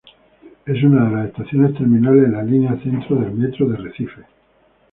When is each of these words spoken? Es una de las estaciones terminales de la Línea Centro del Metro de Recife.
Es 0.65 0.81
una 0.83 1.07
de 1.07 1.15
las 1.15 1.25
estaciones 1.27 1.77
terminales 1.77 2.23
de 2.23 2.29
la 2.35 2.41
Línea 2.41 2.75
Centro 2.81 3.17
del 3.17 3.33
Metro 3.35 3.69
de 3.69 3.77
Recife. 3.77 4.23